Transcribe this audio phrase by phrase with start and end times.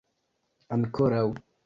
[0.77, 1.23] ankoraŭ